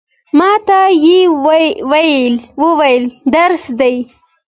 ما 0.37 0.51
ته 0.67 0.79
یې 1.05 1.19
وویل، 2.61 3.03
درس 3.35 3.63
دی. 3.79 3.95